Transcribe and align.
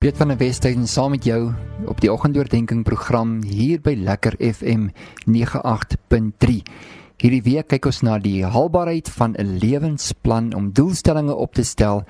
Piet 0.00 0.16
van 0.16 0.30
der 0.32 0.38
Westhuizen 0.40 0.86
saam 0.88 1.10
met 1.12 1.26
jou 1.28 1.50
op 1.84 1.98
die 2.00 2.08
oggendoordenkings 2.08 2.86
program 2.88 3.34
hier 3.44 3.82
by 3.84 3.92
Lekker 4.00 4.32
FM 4.40 4.86
98.3. 5.28 6.54
Hierdie 7.20 7.42
week 7.44 7.68
kyk 7.68 7.88
ons 7.90 7.98
na 8.08 8.14
die 8.16 8.38
haalbaarheid 8.40 9.10
van 9.12 9.34
'n 9.36 9.58
lewensplan 9.60 10.54
om 10.56 10.70
doelstellings 10.72 11.36
op 11.36 11.52
te 11.52 11.64
stel 11.68 12.00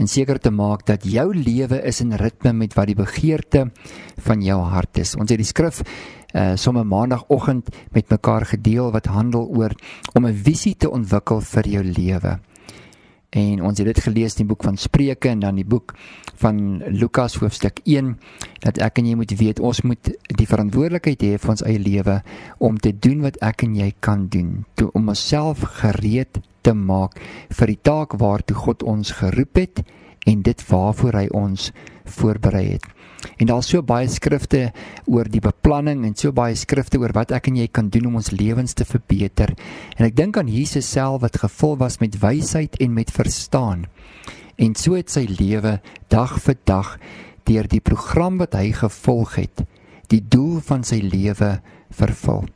en 0.00 0.08
seker 0.08 0.40
te 0.40 0.50
maak 0.50 0.86
dat 0.86 1.04
jou 1.04 1.36
lewe 1.36 1.82
is 1.84 2.00
in 2.00 2.16
ritme 2.16 2.52
met 2.52 2.72
wat 2.74 2.86
die 2.86 2.96
begeerte 2.96 3.70
van 4.16 4.40
jou 4.40 4.60
hart 4.62 4.96
is. 4.98 5.14
Ons 5.14 5.28
het 5.28 5.38
die 5.38 5.44
skrif 5.52 5.82
uh 6.34 6.56
sommer 6.56 6.86
maandagooggend 6.86 7.68
met 7.92 8.08
mekaar 8.08 8.46
gedeel 8.46 8.90
wat 8.90 9.06
handel 9.06 9.52
oor 9.52 9.72
om 10.14 10.26
'n 10.26 10.32
visie 10.32 10.76
te 10.76 10.90
ontwikkel 10.90 11.40
vir 11.40 11.68
jou 11.68 11.84
lewe. 11.84 12.40
En 13.34 13.64
ons 13.66 13.78
het 13.78 13.88
dit 13.88 14.00
gelees 14.04 14.36
in 14.36 14.44
die 14.44 14.50
boek 14.52 14.62
van 14.62 14.76
Spreuke 14.78 15.28
en 15.28 15.40
dan 15.42 15.58
die 15.58 15.66
boek 15.66 15.96
van 16.38 16.82
Lukas 16.94 17.34
hoofstuk 17.42 17.80
1 17.82 18.12
dat 18.62 18.78
ek 18.82 19.00
en 19.00 19.08
jy 19.10 19.16
moet 19.18 19.34
weet 19.38 19.62
ons 19.62 19.82
moet 19.82 20.10
die 20.38 20.46
verantwoordelikheid 20.46 21.24
hê 21.26 21.32
vir 21.42 21.54
ons 21.54 21.64
eie 21.66 21.82
lewe 21.82 22.20
om 22.62 22.78
te 22.78 22.94
doen 22.94 23.24
wat 23.26 23.40
ek 23.42 23.66
en 23.66 23.74
jy 23.78 23.90
kan 24.04 24.28
doen, 24.30 24.62
toe 24.78 24.90
om 24.94 25.10
onsself 25.10 25.66
gereed 25.80 26.38
te 26.62 26.74
maak 26.78 27.18
vir 27.50 27.74
die 27.74 27.80
taak 27.82 28.14
waartoe 28.22 28.56
God 28.56 28.86
ons 28.86 29.16
geroep 29.18 29.58
het 29.58 29.82
en 30.30 30.46
dit 30.46 30.66
waarvoor 30.70 31.18
hy 31.18 31.26
ons 31.34 31.72
voorberei 32.16 32.66
het. 32.76 32.86
En 33.38 33.48
daar's 33.48 33.68
so 33.72 33.82
baie 33.82 34.08
skrifte 34.08 34.70
oor 35.10 35.28
die 35.30 35.42
beplanning 35.44 36.04
en 36.06 36.16
so 36.18 36.32
baie 36.32 36.56
skrifte 36.58 37.00
oor 37.02 37.14
wat 37.16 37.32
ek 37.34 37.48
en 37.50 37.60
jy 37.62 37.68
kan 37.68 37.90
doen 37.92 38.10
om 38.10 38.18
ons 38.20 38.32
lewens 38.34 38.76
te 38.76 38.86
verbeter. 38.88 39.54
En 39.98 40.06
ek 40.08 40.16
dink 40.16 40.38
aan 40.40 40.50
Jesus 40.50 40.88
self 40.90 41.22
wat 41.24 41.40
gevul 41.42 41.78
was 41.80 42.00
met 42.02 42.18
wysheid 42.22 42.76
en 42.80 42.94
met 42.94 43.12
verstaan. 43.14 43.86
En 44.56 44.74
so 44.78 44.94
het 44.98 45.10
sy 45.10 45.26
lewe 45.28 45.78
dag 46.12 46.36
vir 46.44 46.58
dag 46.64 46.96
deur 47.44 47.68
die 47.68 47.82
program 47.84 48.38
wat 48.40 48.54
hy 48.56 48.70
gevolg 48.72 49.38
het, 49.42 49.64
die 50.08 50.22
doel 50.22 50.60
van 50.64 50.84
sy 50.86 51.02
lewe 51.02 51.58
vervul. 51.92 52.46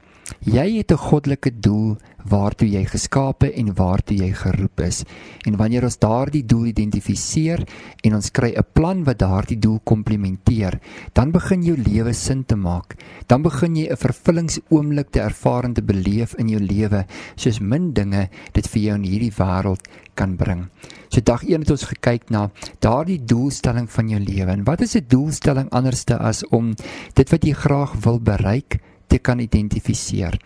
Jy 0.45 0.77
het 0.77 0.93
'n 0.93 0.97
goddelike 0.97 1.51
doel 1.61 1.97
waartoe 2.29 2.69
jy 2.69 2.85
geskape 2.85 3.53
en 3.53 3.75
waartoe 3.75 4.17
jy 4.17 4.33
geroep 4.33 4.81
is. 4.81 5.05
En 5.47 5.57
wanneer 5.57 5.85
ons 5.85 5.99
daardie 5.99 6.45
doel 6.45 6.67
identifiseer 6.67 7.65
en 8.05 8.15
ons 8.15 8.31
kry 8.31 8.53
'n 8.57 8.67
plan 8.73 9.05
wat 9.05 9.19
daardie 9.19 9.59
doel 9.59 9.81
komplementeer, 9.85 10.81
dan 11.13 11.31
begin 11.31 11.63
jou 11.63 11.77
lewe 11.77 12.13
sin 12.13 12.45
te 12.45 12.57
maak. 12.57 12.97
Dan 13.27 13.43
begin 13.43 13.77
jy 13.77 13.89
'n 13.91 13.97
vervullingsoomblik 13.97 15.11
te 15.11 15.21
ervaar 15.21 15.65
en 15.65 15.75
te 15.75 15.83
beleef 15.83 16.35
in 16.35 16.49
jou 16.49 16.61
lewe, 16.61 17.07
soos 17.37 17.61
min 17.61 17.93
dinge 17.93 18.29
dit 18.53 18.69
vir 18.69 18.83
jou 18.83 18.95
in 18.95 19.05
hierdie 19.05 19.33
wêreld 19.33 19.81
kan 20.15 20.37
bring. 20.37 20.69
So 21.09 21.21
dag 21.21 21.43
1 21.43 21.61
het 21.61 21.71
ons 21.71 21.85
gekyk 21.85 22.31
na 22.31 22.51
daardie 22.81 23.25
doelstelling 23.25 23.91
van 23.91 24.09
jou 24.09 24.21
lewe. 24.21 24.51
En 24.51 24.65
wat 24.65 24.81
is 24.81 24.97
'n 24.97 25.05
doelstelling 25.09 25.71
anderste 25.71 26.19
as 26.19 26.45
om 26.49 26.75
dit 27.15 27.31
wat 27.31 27.45
jy 27.45 27.53
graag 27.53 27.93
wil 28.05 28.21
bereik 28.21 28.79
te 29.09 29.19
kan 29.19 29.41
identifiseer. 29.41 30.39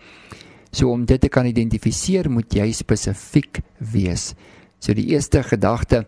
So 0.73 0.89
om 0.89 1.05
dit 1.05 1.21
te 1.21 1.29
kan 1.29 1.45
identifiseer, 1.45 2.31
moet 2.31 2.55
jy 2.55 2.71
spesifiek 2.73 3.61
wees. 3.93 4.31
So 4.83 4.95
die 4.97 5.13
eerste 5.13 5.43
gedagte 5.47 6.03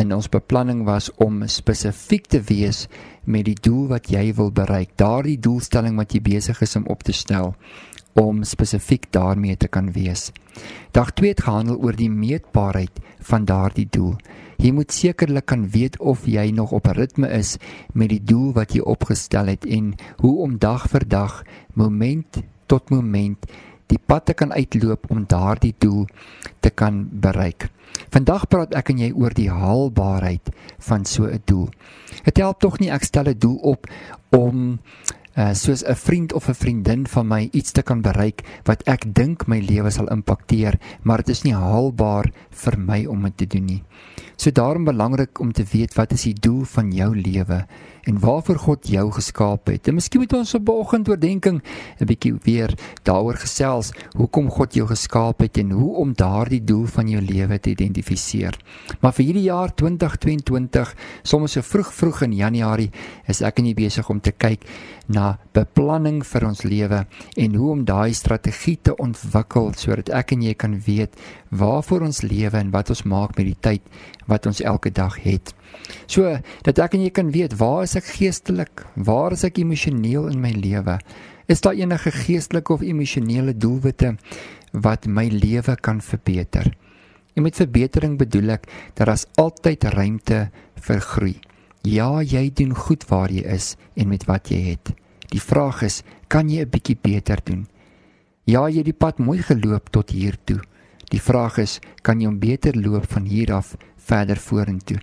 in 0.00 0.10
ons 0.14 0.30
beplanning 0.32 0.82
was 0.88 1.10
om 1.22 1.44
spesifiek 1.46 2.26
te 2.26 2.40
wees 2.48 2.86
met 3.24 3.44
die 3.46 3.58
doel 3.58 3.90
wat 3.92 4.08
jy 4.10 4.30
wil 4.34 4.50
bereik. 4.50 4.96
Daardie 4.98 5.38
doelstelling 5.38 5.98
wat 6.00 6.16
jy 6.16 6.22
besig 6.24 6.62
is 6.64 6.76
om 6.80 6.88
op 6.90 7.04
te 7.06 7.14
stel 7.14 7.54
om 8.12 8.42
spesifiek 8.44 9.12
daarmee 9.12 9.56
te 9.56 9.68
kan 9.68 9.92
wees. 9.92 10.32
Dag 10.90 11.12
2 11.12 11.28
het 11.30 11.42
gehandel 11.42 11.76
oor 11.78 11.96
die 11.96 12.10
meetbaarheid 12.10 13.00
van 13.20 13.44
daardie 13.44 13.86
doel. 13.90 14.16
Jy 14.60 14.72
moet 14.76 14.92
sekerlik 14.92 15.46
kan 15.48 15.70
weet 15.72 15.98
of 15.98 16.26
jy 16.28 16.50
nog 16.50 16.72
op 16.72 16.86
'n 16.86 16.98
ritme 16.98 17.28
is 17.28 17.56
met 17.92 18.08
die 18.08 18.24
doel 18.24 18.52
wat 18.52 18.72
jy 18.72 18.80
opgestel 18.80 19.46
het 19.46 19.64
en 19.64 19.94
hoe 20.16 20.38
om 20.38 20.58
dag 20.58 20.88
vir 20.88 21.08
dag, 21.08 21.44
moment 21.72 22.42
tot 22.66 22.90
moment 22.90 23.46
die 23.86 23.98
pad 24.06 24.26
te 24.26 24.34
kan 24.34 24.52
uitloop 24.52 25.10
om 25.10 25.24
daardie 25.26 25.74
doel 25.78 26.06
te 26.60 26.70
kan 26.70 27.08
bereik. 27.12 27.70
Vandag 28.10 28.46
praat 28.48 28.74
ek 28.74 28.90
en 28.90 28.98
jy 28.98 29.10
oor 29.12 29.34
die 29.34 29.50
haalbaarheid 29.50 30.50
van 30.78 31.04
so 31.04 31.24
'n 31.26 31.42
doel. 31.44 31.68
Dit 32.24 32.36
help 32.36 32.60
tog 32.60 32.78
nie 32.78 32.90
ek 32.90 33.04
stel 33.04 33.28
'n 33.28 33.38
doel 33.38 33.56
op 33.56 33.86
om 34.30 34.78
uh, 35.36 35.54
soos 35.54 35.84
'n 35.84 35.94
vriend 35.94 36.32
of 36.32 36.48
'n 36.48 36.54
vriendin 36.54 37.06
van 37.06 37.26
my 37.28 37.48
iets 37.52 37.72
te 37.72 37.82
kan 37.82 38.02
bereik 38.02 38.42
wat 38.64 38.82
ek 38.86 39.14
dink 39.14 39.46
my 39.46 39.60
lewe 39.60 39.90
sal 39.90 40.06
impakteer, 40.08 40.78
maar 41.02 41.18
dit 41.18 41.28
is 41.28 41.42
nie 41.42 41.54
haalbaar 41.54 42.32
vir 42.50 42.78
my 42.78 43.06
om 43.06 43.22
dit 43.22 43.36
te 43.36 43.46
doen 43.46 43.66
nie. 43.66 43.82
So 44.36 44.50
daarom 44.50 44.84
belangrik 44.84 45.40
om 45.40 45.52
te 45.52 45.64
weet 45.72 45.94
wat 45.94 46.12
is 46.12 46.22
die 46.22 46.34
doel 46.34 46.64
van 46.64 46.92
jou 46.92 47.16
lewe 47.16 47.66
en 48.04 48.18
waarvoor 48.18 48.58
God 48.58 48.88
jou 48.88 49.06
geskaap 49.12 49.66
het. 49.66 49.88
En 49.88 49.94
miskien 49.94 50.20
moet 50.20 50.32
ons 50.32 50.54
'n 50.54 50.68
oggend 50.68 51.08
oordenking 51.08 51.62
'n 52.00 52.04
bietjie 52.04 52.34
weer 52.44 52.74
daaroor 53.02 53.36
gesels 53.36 53.92
hoekom 54.16 54.50
God 54.50 54.74
jou 54.74 54.86
geskaap 54.86 55.40
het 55.40 55.58
en 55.58 55.70
hoe 55.70 55.96
om 55.96 56.14
daardie 56.14 56.64
doel 56.64 56.86
van 56.86 57.08
jou 57.08 57.22
lewe 57.22 57.60
te 57.60 57.70
identifiseer. 57.70 58.58
Maar 59.00 59.12
vir 59.12 59.24
hierdie 59.24 59.48
jaar 59.48 59.74
2022, 59.74 60.94
soms 61.22 61.52
so 61.52 61.60
vroeg 61.62 61.94
vroeg 61.94 62.22
in 62.22 62.32
Januarie, 62.32 62.90
is 63.26 63.40
ek 63.42 63.58
en 63.58 63.66
jy 63.66 63.74
besig 63.74 64.10
om 64.10 64.20
te 64.20 64.32
kyk 64.32 64.64
na 65.10 65.38
beplanning 65.56 66.22
vir 66.26 66.46
ons 66.46 66.62
lewe 66.62 67.04
en 67.36 67.54
hoe 67.54 67.70
om 67.70 67.84
daai 67.84 68.14
strategie 68.14 68.78
te 68.82 68.94
ontwikkel 69.02 69.72
sodat 69.76 70.12
ek 70.14 70.32
en 70.36 70.42
jy 70.42 70.54
kan 70.54 70.78
weet 70.86 71.16
waarvoor 71.50 72.06
ons 72.06 72.22
lewe 72.22 72.56
en 72.56 72.70
wat 72.70 72.90
ons 72.94 73.02
maak 73.02 73.36
met 73.38 73.50
die 73.50 73.60
tyd 73.60 73.82
wat 74.30 74.46
ons 74.46 74.62
elke 74.62 74.90
dag 74.94 75.18
het. 75.24 75.54
So 76.06 76.38
dat 76.66 76.78
ek 76.78 76.94
en 76.94 77.04
jy 77.06 77.10
kan 77.14 77.30
weet 77.30 77.56
waar 77.60 77.82
is 77.86 77.96
ek 77.98 78.08
geestelik? 78.16 78.84
Waar 78.96 79.32
is 79.32 79.44
ek 79.44 79.58
emosioneel 79.62 80.28
in 80.32 80.40
my 80.40 80.52
lewe? 80.56 80.98
Is 81.50 81.60
daar 81.60 81.74
enige 81.74 82.10
geestelike 82.14 82.72
of 82.72 82.82
emosionele 82.86 83.56
doelwitte 83.56 84.16
wat 84.72 85.06
my 85.06 85.26
lewe 85.28 85.76
kan 85.82 86.00
verbeter? 86.00 86.70
En 87.34 87.42
met 87.42 87.56
verbetering 87.56 88.18
bedoel 88.18 88.56
ek 88.58 88.68
dat 88.94 89.06
daar 89.06 89.24
altyd 89.42 89.84
ruimte 89.94 90.50
vir 90.86 91.00
groei. 91.00 91.36
Ja, 91.82 92.20
jy 92.20 92.50
doen 92.52 92.74
goed 92.76 93.06
waar 93.08 93.32
jy 93.32 93.44
is 93.48 93.76
en 93.96 94.10
met 94.10 94.26
wat 94.28 94.50
jy 94.52 94.60
het. 94.74 94.92
Die 95.30 95.40
vraag 95.40 95.82
is, 95.86 96.02
kan 96.28 96.50
jy 96.50 96.62
'n 96.62 96.70
bietjie 96.70 96.98
beter 97.00 97.40
doen? 97.44 97.66
Ja, 98.44 98.68
jy 98.68 98.82
het 98.82 98.90
die 98.90 98.92
pad 98.92 99.18
mooi 99.18 99.38
geloop 99.42 99.90
tot 99.90 100.10
hier 100.10 100.36
toe. 100.44 100.60
Die 101.10 101.20
vraag 101.20 101.58
is, 101.58 101.80
kan 102.02 102.20
jy 102.20 102.26
hom 102.26 102.38
beter 102.38 102.76
loop 102.76 103.06
van 103.12 103.24
hier 103.24 103.52
af 103.52 103.76
verder 103.96 104.36
vorentoe? 104.36 104.98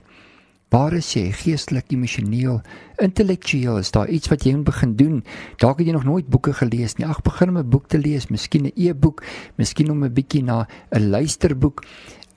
Waar 0.68 0.92
is 0.98 1.14
jy 1.16 1.30
geestelik, 1.32 1.94
emosioneel, 1.96 2.58
intellektueel? 3.00 3.78
Is 3.80 3.94
daar 3.96 4.10
iets 4.12 4.28
wat 4.28 4.44
jy 4.44 4.52
moet 4.58 4.68
begin 4.68 4.96
doen? 5.00 5.22
Dalk 5.64 5.80
het 5.80 5.88
jy 5.88 5.94
nog 5.96 6.04
nooit 6.04 6.28
boeke 6.28 6.52
gelees 6.58 6.98
nie. 6.98 7.06
Ag, 7.08 7.22
begin 7.24 7.54
om 7.54 7.58
'n 7.58 7.70
boek 7.70 7.88
te 7.88 7.98
lees, 7.98 8.28
miskien 8.28 8.68
'n 8.68 8.74
e-boek, 8.76 9.24
miskien 9.56 9.92
om 9.92 10.04
'n 10.04 10.14
bietjie 10.14 10.44
na 10.44 10.68
'n 10.92 11.10
luisterboek 11.10 11.86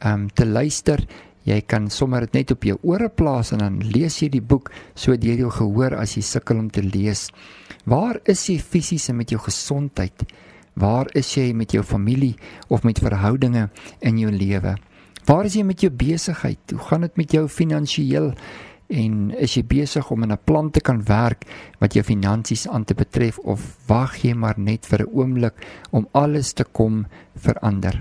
um, 0.06 0.28
te 0.28 0.46
luister. 0.46 1.02
Jy 1.42 1.60
kan 1.66 1.90
sommer 1.90 2.20
dit 2.20 2.32
net 2.32 2.50
op 2.50 2.62
jou 2.62 2.78
ore 2.82 3.08
plaas 3.08 3.52
en 3.52 3.58
dan 3.58 3.78
lees 3.82 4.20
jy 4.20 4.28
die 4.28 4.42
boek 4.42 4.70
so 4.94 5.16
deur 5.16 5.36
jou 5.36 5.50
gehoor 5.50 5.96
as 5.96 6.14
jy 6.14 6.22
sukkel 6.22 6.58
om 6.58 6.70
te 6.70 6.82
lees. 6.82 7.30
Waar 7.84 8.20
is 8.24 8.46
jy 8.46 8.58
fisies 8.58 9.08
en 9.08 9.16
met 9.16 9.30
jou 9.30 9.40
gesondheid? 9.40 10.22
Waar 10.74 11.08
is 11.14 11.34
jy 11.34 11.52
met 11.52 11.72
jou 11.72 11.82
familie 11.82 12.36
of 12.68 12.84
met 12.84 12.98
verhoudinge 12.98 13.70
in 14.00 14.18
jou 14.18 14.30
lewe? 14.30 14.76
Waar 15.24 15.44
is 15.44 15.54
jy 15.54 15.64
met 15.64 15.80
jou 15.80 15.90
besigheid? 15.92 16.72
Hoe 16.72 16.86
gaan 16.88 17.00
dit 17.00 17.16
met 17.16 17.32
jou 17.32 17.48
finansiëel? 17.48 18.32
En 18.90 19.30
is 19.38 19.54
jy 19.54 19.62
besig 19.64 20.10
om 20.10 20.22
in 20.22 20.32
'n 20.32 20.44
plan 20.44 20.70
te 20.70 20.80
kan 20.80 21.04
werk 21.04 21.44
wat 21.78 21.94
jou 21.94 22.04
finansies 22.04 22.68
aan 22.68 22.84
te 22.84 22.94
betref 22.94 23.38
of 23.38 23.78
wag 23.86 24.16
jy 24.16 24.34
maar 24.34 24.58
net 24.58 24.86
vir 24.86 25.02
'n 25.02 25.10
oomblik 25.12 25.54
om 25.90 26.08
alles 26.12 26.52
te 26.52 26.64
kom 26.64 27.06
verander? 27.36 28.00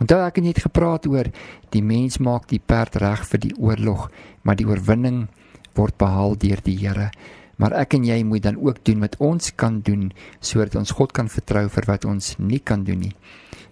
Onthou 0.00 0.20
ek 0.26 0.36
het 0.36 0.44
net 0.44 0.58
gepraat 0.58 1.06
oor 1.06 1.30
die 1.70 1.82
mens 1.82 2.18
maak 2.18 2.48
die 2.48 2.60
perd 2.60 2.96
reg 2.96 3.24
vir 3.26 3.40
die 3.40 3.54
oorlog, 3.58 4.10
maar 4.42 4.56
die 4.56 4.66
oorwinning 4.66 5.28
word 5.74 5.96
behaal 5.96 6.36
deur 6.36 6.60
die 6.62 6.76
Here. 6.76 7.10
Maar 7.56 7.72
ek 7.72 7.96
en 7.96 8.04
jy 8.04 8.22
moet 8.24 8.42
dan 8.42 8.58
ook 8.60 8.82
doen 8.84 9.00
wat 9.00 9.16
ons 9.22 9.54
kan 9.56 9.80
doen 9.80 10.10
sodat 10.40 10.76
ons 10.76 10.90
God 10.90 11.12
kan 11.16 11.28
vertrou 11.32 11.68
vir 11.72 11.88
wat 11.88 12.04
ons 12.04 12.34
nie 12.38 12.60
kan 12.60 12.84
doen 12.84 13.00
nie. 13.00 13.14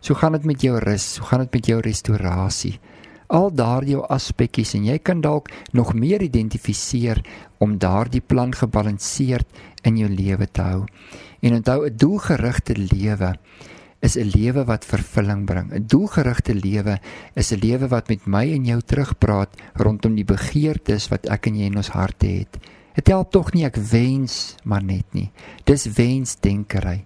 So 0.01 0.15
gaan 0.15 0.33
dit 0.33 0.45
met 0.45 0.61
jou 0.61 0.79
rus, 0.79 1.15
so 1.17 1.25
gaan 1.25 1.45
dit 1.45 1.53
met 1.53 1.67
jou 1.67 1.81
restaurasie. 1.81 2.79
Al 3.33 3.51
daardie 3.57 3.97
aspekte 3.97 4.65
en 4.77 4.85
jy 4.85 4.99
kan 4.99 5.21
dalk 5.21 5.49
nog 5.73 5.95
meer 5.95 6.23
identifiseer 6.23 7.23
om 7.59 7.79
daardie 7.79 8.21
plan 8.21 8.53
gebalanseerd 8.53 9.47
in 9.85 9.97
jou 9.97 10.09
lewe 10.09 10.47
te 10.47 10.63
hou. 10.63 10.85
En 11.41 11.55
onthou 11.55 11.87
'n 11.87 11.97
doelgerigte 11.97 12.75
lewe 12.77 13.35
is 14.01 14.17
'n 14.17 14.31
lewe 14.37 14.65
wat 14.65 14.85
vervulling 14.85 15.47
bring. 15.47 15.73
'n 15.73 15.87
Doelgerigte 15.87 16.55
lewe 16.55 16.99
is 17.35 17.53
'n 17.53 17.61
lewe 17.61 17.89
wat 17.89 18.09
met 18.09 18.27
my 18.27 18.53
en 18.53 18.65
jou 18.65 18.81
terugpraat 18.81 19.51
rondom 19.75 20.15
die 20.15 20.25
begeertes 20.25 21.09
wat 21.09 21.27
ek 21.27 21.47
en 21.47 21.57
jy 21.57 21.65
in 21.65 21.77
ons 21.77 21.89
harte 21.89 22.27
het. 22.27 22.59
Dit 22.95 23.09
help 23.09 23.31
tog 23.31 23.53
nie 23.53 23.65
ek 23.65 23.77
wens 23.77 24.57
maar 24.65 24.83
net 24.83 25.07
nie. 25.13 25.31
Dis 25.65 25.87
wensdenkery. 25.87 27.05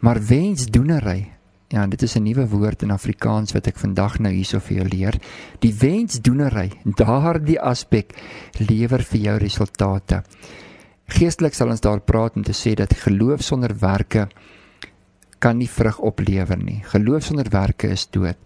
Maar 0.00 0.20
wensdoenery 0.20 1.40
Ja, 1.70 1.86
dit 1.86 2.02
is 2.02 2.16
'n 2.16 2.22
nuwe 2.22 2.48
woord 2.48 2.82
in 2.82 2.90
Afrikaans 2.90 3.52
wat 3.52 3.66
ek 3.66 3.78
vandag 3.78 4.18
nou 4.18 4.32
hierso 4.32 4.58
vir 4.58 4.76
jou 4.76 4.88
leer. 4.88 5.20
Die 5.60 5.74
wensdoenery, 5.74 6.70
daardie 6.84 7.60
aspek 7.60 8.12
lewer 8.58 9.02
vir 9.02 9.20
jou 9.20 9.36
resultate. 9.38 10.22
Geestelik 11.06 11.54
sal 11.54 11.68
ons 11.68 11.80
daar 11.80 12.00
praat 12.00 12.36
om 12.36 12.42
te 12.42 12.52
sê 12.52 12.74
dat 12.74 12.92
geloof 12.92 13.42
sonder 13.42 13.78
werke 13.78 14.28
kan 15.40 15.58
nie 15.58 15.68
vrug 15.68 15.98
oplewer 16.04 16.58
nie. 16.60 16.82
Geloof 16.92 17.24
sonder 17.30 17.48
werke 17.50 17.88
is 17.94 18.06
dood. 18.12 18.38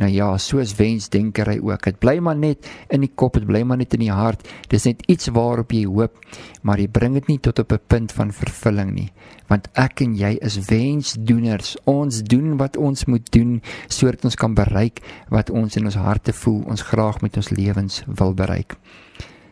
Nou 0.00 0.08
ja, 0.08 0.30
soos 0.40 0.72
wensdenkery 0.78 1.58
ook. 1.60 1.84
Dit 1.84 1.98
bly 2.00 2.16
maar 2.24 2.38
net 2.40 2.68
in 2.88 3.04
die 3.04 3.10
kop, 3.14 3.36
dit 3.36 3.44
bly 3.46 3.60
maar 3.68 3.76
net 3.76 3.92
in 3.98 4.06
die 4.06 4.14
hart. 4.14 4.46
Dis 4.72 4.86
net 4.88 5.02
iets 5.12 5.28
waarop 5.36 5.74
jy 5.76 5.84
hoop, 5.84 6.16
maar 6.64 6.80
jy 6.80 6.88
bring 6.88 7.18
dit 7.18 7.28
nie 7.28 7.38
tot 7.38 7.60
op 7.60 7.72
'n 7.72 7.84
punt 7.86 8.12
van 8.12 8.32
vervulling 8.32 8.94
nie. 8.94 9.10
Want 9.48 9.68
ek 9.74 10.00
en 10.00 10.16
jy 10.16 10.38
is 10.40 10.58
wensdoeners. 10.70 11.76
Ons 11.84 12.22
doen 12.22 12.56
wat 12.56 12.76
ons 12.76 13.04
moet 13.04 13.32
doen 13.32 13.62
sodat 13.88 14.24
ons 14.24 14.34
kan 14.34 14.54
bereik 14.54 15.00
wat 15.28 15.50
ons 15.50 15.76
in 15.76 15.84
ons 15.84 15.94
harte 15.94 16.32
voel 16.32 16.62
ons 16.66 16.82
graag 16.82 17.20
met 17.20 17.36
ons 17.36 17.50
lewens 17.50 18.02
wil 18.06 18.34
bereik. 18.34 18.76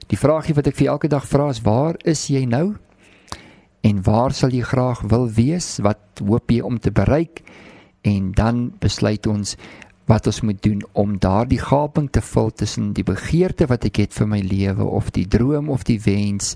Die 0.06 0.18
vraagie 0.18 0.54
wat 0.54 0.66
ek 0.66 0.76
vir 0.76 0.88
elke 0.88 1.08
dag 1.08 1.26
vra 1.26 1.50
is: 1.50 1.60
Waar 1.60 1.94
is 2.04 2.26
jy 2.28 2.44
nou? 2.44 2.76
En 3.80 4.02
waar 4.02 4.32
sal 4.34 4.50
jy 4.54 4.62
graag 4.66 5.00
wil 5.10 5.28
wees? 5.30 5.78
Wat 5.84 6.22
hoop 6.24 6.50
jy 6.50 6.60
om 6.60 6.78
te 6.78 6.90
bereik? 6.90 7.42
En 8.06 8.32
dan 8.32 8.72
besluit 8.80 9.26
ons 9.26 9.56
wat 10.08 10.26
ons 10.26 10.40
moet 10.40 10.60
doen 10.64 10.80
om 10.92 11.18
daardie 11.20 11.60
gaping 11.60 12.08
te 12.10 12.22
vul 12.24 12.50
tussen 12.50 12.92
die 12.96 13.04
begeerte 13.04 13.68
wat 13.68 13.84
ek 13.84 14.00
het 14.06 14.16
vir 14.16 14.30
my 14.30 14.40
lewe 14.40 14.84
of 14.84 15.12
die 15.12 15.26
droom 15.28 15.68
of 15.68 15.84
die 15.84 16.00
wens 16.04 16.54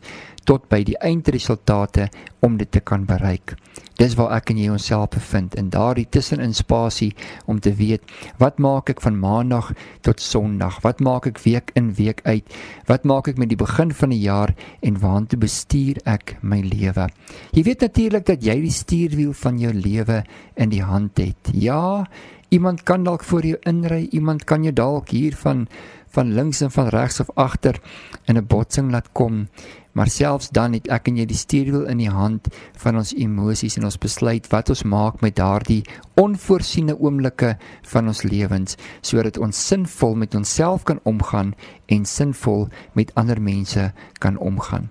tot 0.49 0.65
by 0.73 0.81
die 0.83 0.97
eindresultate 0.99 2.09
om 2.43 2.57
dit 2.59 2.71
te 2.73 2.81
kan 2.81 3.05
bereik. 3.07 3.55
Dis 4.01 4.17
waar 4.19 4.33
ek 4.39 4.51
en 4.51 4.59
jy 4.59 4.71
onsself 4.73 5.13
bevind 5.15 5.55
in 5.61 5.69
daardie 5.71 6.09
tussenin 6.11 6.55
spasie 6.57 7.13
om 7.47 7.61
te 7.63 7.75
weet 7.79 8.09
wat 8.41 8.59
maak 8.59 8.91
ek 8.91 9.05
van 9.05 9.21
maandag 9.21 9.71
tot 10.03 10.23
sonderdag? 10.25 10.81
Wat 10.83 11.05
maak 11.05 11.29
ek 11.31 11.43
week 11.45 11.71
in 11.79 11.93
week 12.01 12.25
uit? 12.25 12.49
Wat 12.89 13.07
maak 13.07 13.31
ek 13.31 13.39
met 13.39 13.53
die 13.53 13.61
begin 13.61 13.93
van 13.95 14.15
die 14.15 14.23
jaar 14.25 14.55
en 14.81 14.99
waartoe 15.05 15.39
bestuur 15.45 16.03
ek 16.09 16.37
my 16.43 16.63
lewe? 16.65 17.07
Jy 17.53 17.67
weet 17.69 17.87
natuurlik 17.87 18.27
dat 18.33 18.43
jy 18.43 18.59
die 18.65 18.75
stuurwiel 18.75 19.37
van 19.45 19.61
jou 19.61 19.75
lewe 19.77 20.23
in 20.57 20.73
die 20.73 20.83
hand 20.83 21.21
het. 21.23 21.53
Ja, 21.53 22.09
Iemand 22.53 22.83
kan 22.83 23.05
dalk 23.05 23.23
voor 23.25 23.47
jou 23.49 23.57
inry, 23.65 24.09
iemand 24.13 24.45
kan 24.45 24.63
jou 24.63 24.75
dalk 24.77 25.09
hier 25.09 25.37
van 25.41 25.69
van 26.13 26.35
links 26.37 26.61
en 26.61 26.71
van 26.71 26.91
regs 26.93 27.21
of 27.21 27.31
agter 27.35 27.81
in 28.29 28.37
'n 28.37 28.47
botsing 28.47 28.91
laat 28.91 29.09
kom. 29.13 29.49
Maar 29.93 30.09
selfs 30.09 30.51
dan 30.51 30.73
het 30.73 30.89
ek 30.89 31.09
en 31.09 31.17
jy 31.17 31.27
die 31.27 31.37
stuurwiel 31.37 31.87
in 31.89 31.99
die 31.99 32.11
hand 32.11 32.49
van 32.77 32.97
ons 32.97 33.15
emosies 33.15 33.77
en 33.77 33.85
ons 33.85 33.99
besluit 33.99 34.47
wat 34.51 34.69
ons 34.69 34.83
maak 34.83 35.21
met 35.21 35.37
daardie 35.37 35.85
onvoorsiene 36.15 37.01
oomblikke 37.01 37.57
van 37.83 38.07
ons 38.07 38.23
lewens 38.23 38.77
sodat 39.01 39.39
ons 39.39 39.67
sinvol 39.67 40.15
met 40.15 40.35
onsself 40.35 40.83
kan 40.83 41.01
omgaan 41.03 41.55
en 41.87 42.05
sinvol 42.05 42.69
met 42.93 43.15
ander 43.15 43.43
mense 43.43 43.93
kan 44.19 44.39
omgaan. 44.39 44.91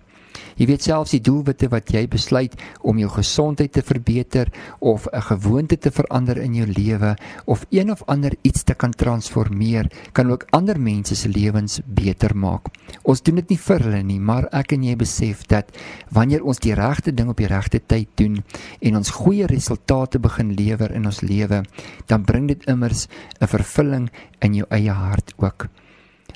Jy 0.56 0.66
weet 0.70 0.84
selfs 0.86 1.14
die 1.16 1.22
doelwitte 1.24 1.70
wat 1.72 1.92
jy 1.94 2.08
besluit 2.12 2.56
om 2.82 3.00
jou 3.02 3.10
gesondheid 3.10 3.72
te 3.72 3.82
verbeter 3.82 4.52
of 4.80 5.08
'n 5.12 5.22
gewoonte 5.22 5.78
te 5.78 5.92
verander 5.92 6.38
in 6.38 6.54
jou 6.56 6.68
lewe 6.68 7.16
of 7.46 7.66
een 7.70 7.92
of 7.92 8.04
ander 8.06 8.36
iets 8.42 8.64
te 8.64 8.74
kan 8.74 8.92
transformeer, 8.92 9.92
kan 10.12 10.32
ook 10.32 10.46
ander 10.50 10.80
mense 10.80 11.16
se 11.16 11.30
lewens 11.30 11.82
beter 11.86 12.36
maak. 12.36 12.68
Ons 13.04 13.22
doen 13.22 13.36
dit 13.36 13.50
nie 13.50 13.58
vir 13.58 13.80
hulle 13.80 14.04
nie, 14.04 14.20
maar 14.20 14.48
ek 14.52 14.72
en 14.72 14.84
jy 14.84 14.96
besef 14.96 15.46
dat 15.48 15.72
wanneer 16.10 16.44
ons 16.44 16.60
die 16.60 16.74
regte 16.74 17.14
ding 17.14 17.30
op 17.30 17.38
die 17.38 17.48
regte 17.48 17.80
tyd 17.80 18.08
doen 18.16 18.44
en 18.82 18.96
ons 18.96 19.10
goeie 19.10 19.48
resultate 19.48 20.20
begin 20.20 20.54
lewer 20.54 20.92
in 20.92 21.06
ons 21.06 21.22
lewe, 21.22 21.64
dan 22.08 22.24
bring 22.24 22.48
dit 22.48 22.66
immers 22.68 23.08
'n 23.42 23.48
vervulling 23.48 24.10
in 24.42 24.54
jou 24.54 24.66
eie 24.70 24.92
hart 24.92 25.34
ook. 25.38 25.68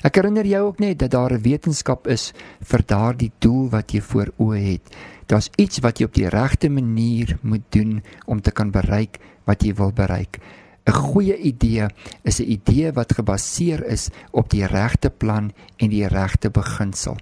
Ek 0.04 0.18
herinner 0.18 0.44
jou 0.44 0.62
ook 0.66 0.78
net 0.78 0.98
dat 0.98 1.10
daar 1.10 1.32
'n 1.32 1.42
wetenskap 1.42 2.06
is 2.06 2.32
vir 2.60 2.82
daardie 2.86 3.32
doel 3.38 3.68
wat 3.70 3.92
jy 3.92 4.00
voor 4.00 4.32
oë 4.38 4.60
het. 4.60 4.96
Daar's 5.26 5.50
iets 5.56 5.78
wat 5.78 5.98
jy 5.98 6.04
op 6.04 6.14
die 6.14 6.28
regte 6.28 6.68
manier 6.68 7.38
moet 7.42 7.64
doen 7.70 8.02
om 8.26 8.40
te 8.40 8.50
kan 8.50 8.70
bereik 8.70 9.18
wat 9.44 9.62
jy 9.62 9.74
wil 9.74 9.92
bereik. 9.92 10.38
'n 10.86 10.92
Goeie 10.92 11.36
idee 11.36 11.88
is 12.22 12.40
'n 12.40 12.50
idee 12.50 12.92
wat 12.92 13.12
gebaseer 13.12 13.84
is 13.86 14.10
op 14.30 14.50
die 14.50 14.66
regte 14.66 15.10
plan 15.10 15.52
en 15.76 15.90
die 15.90 16.06
regte 16.06 16.50
beginsel. 16.50 17.16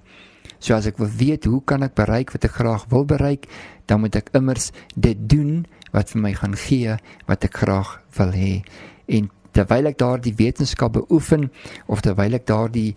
So 0.59 0.75
as 0.75 0.87
ek 0.87 0.99
wil 0.99 1.09
weet 1.09 1.45
hoe 1.45 1.63
kan 1.65 1.83
ek 1.83 1.95
bereik 1.95 2.33
wat 2.33 2.45
ek 2.45 2.51
graag 2.51 2.85
wil 2.89 3.05
bereik, 3.05 3.47
dan 3.87 4.01
moet 4.01 4.17
ek 4.17 4.29
immers 4.33 4.71
dit 4.97 5.17
doen 5.29 5.67
wat 5.93 6.11
vir 6.11 6.21
my 6.21 6.33
gaan 6.35 6.57
gee 6.57 6.97
wat 7.27 7.45
ek 7.45 7.57
graag 7.57 8.01
wil 8.17 8.33
hê. 8.33 8.63
En 9.07 9.31
terwyl 9.55 9.91
ek 9.91 9.99
daardie 10.03 10.35
wetenskap 10.39 10.97
beoefen 10.99 11.51
of 11.87 12.03
terwyl 12.05 12.35
ek 12.35 12.47
daardie 12.51 12.93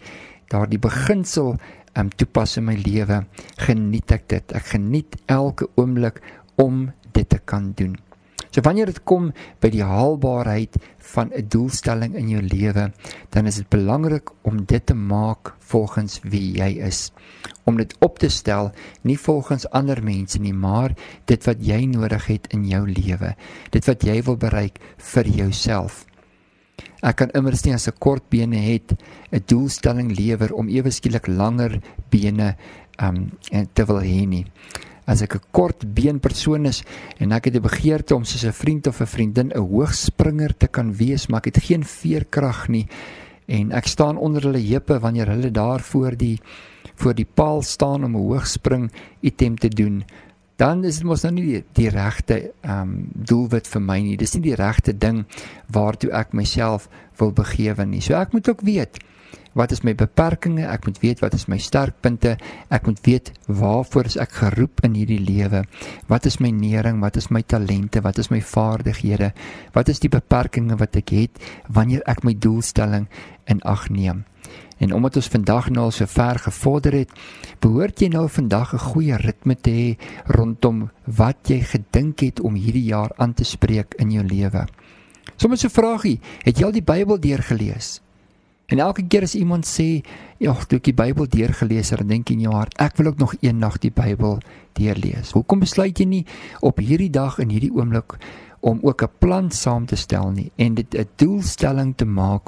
daardie 0.51 0.79
beginsel 0.79 1.55
um, 1.97 2.09
toepas 2.15 2.57
in 2.59 2.67
my 2.69 2.77
lewe, 2.79 3.23
geniet 3.59 4.13
ek 4.15 4.27
dit. 4.31 4.55
Ek 4.55 4.73
geniet 4.73 5.17
elke 5.31 5.67
oomblik 5.75 6.21
om 6.61 6.87
dit 7.13 7.27
te 7.29 7.39
kan 7.43 7.73
doen. 7.77 7.97
So 8.57 8.63
wanneer 8.65 8.89
dit 8.89 9.03
kom 9.05 9.27
by 9.61 9.69
die 9.69 9.83
haalbaarheid 9.85 10.79
van 11.13 11.29
'n 11.29 11.45
doelstelling 11.51 12.15
in 12.15 12.29
jou 12.29 12.41
lewe, 12.41 12.91
dan 13.29 13.45
is 13.45 13.55
dit 13.61 13.69
belangrik 13.69 14.31
om 14.41 14.65
dit 14.65 14.85
te 14.85 14.95
maak 14.95 15.53
volgens 15.59 16.19
wie 16.23 16.57
jy 16.57 16.79
is. 16.81 17.11
Om 17.65 17.77
dit 17.77 17.95
op 17.99 18.19
te 18.19 18.29
stel 18.29 18.71
nie 19.03 19.19
volgens 19.19 19.69
ander 19.69 20.03
mense 20.03 20.39
nie, 20.39 20.53
maar 20.53 20.95
dit 21.25 21.43
wat 21.45 21.57
jy 21.59 21.85
nodig 21.85 22.25
het 22.25 22.47
in 22.53 22.65
jou 22.65 22.87
lewe, 22.87 23.35
dit 23.69 23.85
wat 23.85 24.01
jy 24.01 24.23
wil 24.23 24.37
bereik 24.37 24.79
vir 24.97 25.27
jouself. 25.27 26.05
Ek 27.03 27.15
kan 27.15 27.29
immers 27.37 27.63
nie 27.65 27.73
as 27.73 27.87
'n 27.87 27.97
kort 27.99 28.29
bene 28.29 28.57
het 28.57 28.95
'n 29.31 29.43
doelstelling 29.45 30.17
lewer 30.17 30.53
om 30.53 30.69
ewe 30.69 30.91
skielik 30.91 31.27
langer 31.27 31.81
bene 32.09 32.55
um 32.99 33.31
te 33.73 33.85
wil 33.85 34.01
hê 34.01 34.27
nie. 34.27 34.45
As 35.05 35.21
ek 35.21 35.35
'n 35.35 35.41
kort 35.51 35.93
been 35.93 36.19
persoon 36.19 36.65
is 36.65 36.83
en 37.19 37.31
ek 37.31 37.45
het 37.45 37.55
'n 37.55 37.61
begeerte 37.61 38.15
om 38.15 38.23
soos 38.23 38.45
'n 38.45 38.51
vriend 38.51 38.87
of 38.87 39.01
'n 39.01 39.05
vriendin 39.05 39.51
'n 39.53 39.59
hoogspringer 39.59 40.57
te 40.57 40.67
kan 40.67 40.93
wees, 40.93 41.27
maar 41.27 41.39
ek 41.39 41.55
het 41.55 41.63
geen 41.63 41.83
veerkrag 41.83 42.67
nie 42.69 42.87
en 43.47 43.71
ek 43.71 43.87
staan 43.87 44.17
onder 44.17 44.41
hulle 44.41 44.59
heupe 44.59 44.99
wanneer 44.99 45.27
hulle 45.27 45.51
daar 45.51 45.79
voor 45.79 46.17
die 46.17 46.39
voor 46.97 47.13
die 47.13 47.27
paal 47.33 47.61
staan 47.61 48.03
om 48.03 48.15
'n 48.15 48.27
hoogspring 48.27 48.91
item 49.21 49.55
te 49.55 49.69
doen, 49.69 50.03
dan 50.57 50.83
is 50.83 50.99
dit 50.99 51.05
mos 51.05 51.21
nou 51.25 51.33
nie 51.37 51.45
die, 51.45 51.63
die 51.77 51.89
regte 51.93 52.39
ehm 52.65 52.81
um, 52.81 52.95
doelwit 53.13 53.67
vir 53.69 53.81
my 53.81 53.99
nie. 54.01 54.17
Dis 54.17 54.33
nie 54.35 54.45
die 54.49 54.57
regte 54.57 54.95
ding 54.97 55.25
waartoe 55.73 56.11
ek 56.17 56.33
myself 56.33 56.87
wil 57.19 57.31
begewe 57.31 57.85
nie. 57.85 58.01
So 58.01 58.17
ek 58.17 58.33
moet 58.33 58.49
ook 58.49 58.65
weet 58.65 58.97
wat 59.57 59.73
is 59.73 59.81
my 59.83 59.95
beperkings? 59.97 60.61
Ek 60.69 60.85
moet 60.85 60.99
weet 61.01 61.21
wat 61.23 61.33
is 61.33 61.47
my 61.49 61.57
sterkpunte? 61.57 62.35
Ek 62.69 62.85
moet 62.85 63.01
weet 63.05 63.31
waarvoor 63.49 64.09
is 64.09 64.19
ek 64.21 64.37
geroep 64.43 64.83
in 64.85 64.95
hierdie 64.97 65.19
lewe? 65.23 65.63
Wat 66.11 66.29
is 66.29 66.37
my 66.43 66.51
nering? 66.53 67.01
Wat 67.01 67.17
is 67.17 67.31
my 67.33 67.41
talente? 67.41 68.03
Wat 68.05 68.21
is 68.21 68.29
my 68.29 68.41
vaardighede? 68.41 69.33
Wat 69.73 69.89
is 69.89 70.01
die 70.03 70.13
beperkings 70.13 70.77
wat 70.77 70.95
ek 71.01 71.13
het 71.15 71.43
wanneer 71.73 72.05
ek 72.05 72.23
my 72.23 72.37
doelstelling 72.37 73.09
in 73.49 73.63
ag 73.65 73.89
neem? 73.89 74.25
En 74.77 74.93
omdat 74.93 75.17
ons 75.17 75.31
vandag 75.33 75.71
nou 75.73 75.87
al 75.87 75.93
so 75.95 76.05
ver 76.05 76.37
gevorder 76.39 76.93
het, 76.99 77.13
behoort 77.63 78.01
jy 78.01 78.11
nou 78.13 78.27
vandag 78.29 78.73
'n 78.73 78.87
goeie 78.93 79.17
ritme 79.17 79.55
te 79.55 79.71
hê 79.71 79.97
rondom 80.37 80.89
wat 81.05 81.49
jy 81.49 81.61
gedink 81.61 82.19
het 82.21 82.39
om 82.39 82.53
hierdie 82.53 82.93
jaar 82.93 83.11
aan 83.17 83.33
te 83.33 83.43
spreek 83.43 83.97
in 83.97 84.11
jou 84.11 84.23
lewe. 84.23 84.67
Sommige 85.35 85.67
so 85.67 85.69
vragie, 85.69 86.19
het 86.43 86.59
jy 86.59 86.65
al 86.65 86.71
die 86.71 86.81
Bybel 86.85 87.19
deurgelees? 87.19 88.01
En 88.67 88.81
elke 88.83 89.05
keer 89.07 89.23
as 89.23 89.35
iemand 89.35 89.63
sê, 89.65 90.03
"Ja, 90.37 90.53
toe 90.53 90.77
ek 90.77 90.83
die 90.83 90.93
Bybel 90.93 91.27
deurgelees 91.29 91.89
het, 91.89 92.07
dink 92.07 92.29
in 92.29 92.39
jou 92.39 92.53
hart, 92.53 92.75
ek 92.77 92.97
wil 92.97 93.07
ook 93.07 93.17
nog 93.17 93.35
eendag 93.39 93.77
die 93.77 93.91
Bybel 93.91 94.39
deurlees." 94.73 95.31
Hoekom 95.31 95.59
besluit 95.59 95.97
jy 95.99 96.05
nie 96.05 96.25
op 96.59 96.77
hierdie 96.77 97.09
dag 97.09 97.39
en 97.39 97.49
hierdie 97.49 97.71
oomblik 97.71 98.17
om 98.59 98.79
ook 98.81 99.03
'n 99.03 99.09
plan 99.19 99.51
saam 99.51 99.85
te 99.85 99.95
stel 99.95 100.31
nie 100.31 100.51
en 100.57 100.73
dit 100.73 100.95
'n 100.95 101.07
doelstelling 101.15 101.95
te 101.95 102.05
maak 102.05 102.41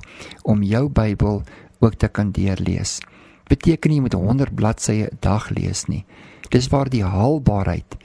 om 0.43 0.63
jou 0.63 0.89
Bybel 0.89 1.43
ook 1.79 1.93
te 1.93 2.07
kan 2.07 2.31
deurlees. 2.31 2.99
Beteken 3.47 3.89
nie 3.89 3.97
jy 3.97 4.01
moet 4.01 4.13
100 4.13 4.55
bladsye 4.55 5.05
'n 5.05 5.17
dag 5.19 5.49
lees 5.49 5.85
nie. 5.85 6.05
Dis 6.49 6.67
waar 6.67 6.89
die 6.89 7.03
haalbaarheid 7.03 7.97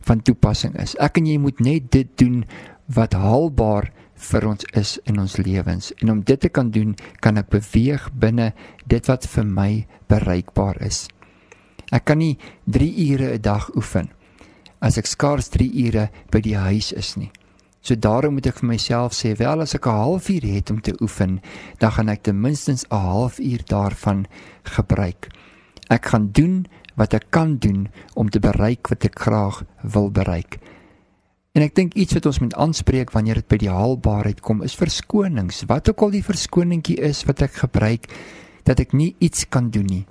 van 0.00 0.22
toepassing 0.22 0.76
is. 0.78 0.96
Ek 0.96 1.16
en 1.16 1.26
jy 1.26 1.38
moet 1.38 1.60
net 1.60 1.90
dit 1.92 2.08
doen 2.18 2.44
wat 2.86 3.12
haalbaar 3.12 3.92
vir 4.16 4.46
ons 4.48 4.64
is 4.72 4.98
in 5.04 5.18
ons 5.20 5.36
lewens. 5.36 5.92
En 6.00 6.10
om 6.10 6.22
dit 6.22 6.40
te 6.40 6.48
kan 6.48 6.70
doen, 6.70 6.94
kan 7.20 7.36
ek 7.36 7.50
beweeg 7.50 8.10
binne 8.12 8.52
dit 8.86 9.06
wat 9.06 9.26
vir 9.26 9.44
my 9.44 9.86
bereikbaar 10.08 10.80
is. 10.80 11.08
Ek 11.92 12.04
kan 12.04 12.18
nie 12.18 12.38
3 12.66 13.12
ure 13.12 13.34
'n 13.34 13.42
dag 13.42 13.70
oefen 13.76 14.10
as 14.80 14.98
ek 14.98 15.06
skaars 15.06 15.48
3 15.54 15.66
ure 15.86 16.08
by 16.30 16.40
die 16.40 16.56
huis 16.56 16.92
is 16.92 17.16
nie. 17.16 17.30
So 17.80 17.94
daarom 17.94 18.34
moet 18.34 18.48
ek 18.50 18.60
vir 18.60 18.68
myself 18.72 19.14
sê, 19.14 19.36
wel 19.38 19.62
as 19.62 19.74
ek 19.74 19.86
'n 19.86 19.94
halfuur 19.94 20.42
het 20.42 20.70
om 20.70 20.80
te 20.80 20.94
oefen, 21.00 21.40
dan 21.78 21.90
gaan 21.90 22.08
ek 22.08 22.22
ten 22.22 22.40
minste 22.40 22.72
'n 22.72 22.90
halfuur 22.90 23.62
daarvan 23.64 24.26
gebruik. 24.64 25.30
Ek 25.88 26.06
gaan 26.06 26.32
doen 26.32 26.66
wat 26.96 27.14
ek 27.14 27.30
kan 27.30 27.58
doen 27.58 27.88
om 28.14 28.28
te 28.28 28.40
bereik 28.40 28.88
wat 28.88 29.04
ek 29.04 29.18
graag 29.18 29.64
wil 29.82 30.10
bereik. 30.10 30.58
En 31.56 31.64
ek 31.64 31.72
dink 31.72 31.94
iets 31.96 32.12
wat 32.18 32.26
ons 32.28 32.42
moet 32.44 32.54
aanspreek 32.60 33.14
wanneer 33.14 33.40
dit 33.40 33.48
by 33.48 33.56
die 33.62 33.72
haalbaarheid 33.72 34.42
kom 34.44 34.60
is 34.66 34.76
verskonings. 34.76 35.62
Wat 35.70 35.88
ook 35.88 36.02
al 36.04 36.18
die 36.18 36.26
verskoningkie 36.26 36.98
is 37.00 37.22
wat 37.24 37.40
ek 37.46 37.62
gebruik 37.62 38.10
dat 38.68 38.82
ek 38.82 38.92
nie 38.92 39.14
iets 39.24 39.46
kan 39.48 39.70
doen 39.72 39.88
nie. 39.88 40.04